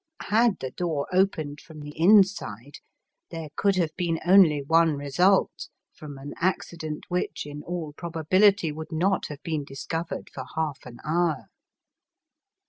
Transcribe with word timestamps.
Had 0.31 0.57
the 0.61 0.71
door 0.71 1.05
opened 1.13 1.61
from 1.61 1.79
the 1.81 1.93
inside 1.95 2.79
there 3.29 3.49
could 3.55 3.75
have 3.75 3.95
been 3.95 4.19
only 4.25 4.59
one 4.63 4.95
result 4.95 5.67
from 5.93 6.17
an 6.17 6.33
accident 6.37 7.03
which 7.07 7.45
in 7.45 7.61
all 7.61 7.93
probability 7.93 8.71
would 8.71 8.91
not 8.91 9.27
have 9.27 9.43
been 9.43 9.63
discovered 9.63 10.31
for 10.33 10.45
half 10.55 10.79
an 10.87 10.97
hour. 11.05 11.49